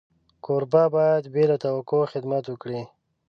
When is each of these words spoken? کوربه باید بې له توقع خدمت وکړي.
کوربه 0.45 0.83
باید 0.95 1.23
بې 1.33 1.43
له 1.51 1.57
توقع 1.63 2.01
خدمت 2.13 2.43
وکړي. 2.47 2.81